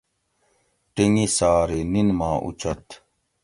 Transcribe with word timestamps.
ٹنگی 0.93 1.27
سار 1.37 1.67
ھی 1.73 1.81
نِن 1.91 2.07
ما 2.17 2.29
اوچت 2.43 2.85